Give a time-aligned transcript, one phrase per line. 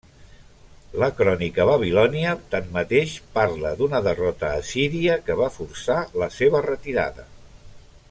[1.03, 7.33] La Crònica Babilònia tanmateix parla d'una derrota assíria que va forçar la seva retirada.